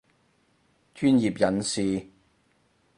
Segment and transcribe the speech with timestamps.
[0.95, 2.07] 專業人士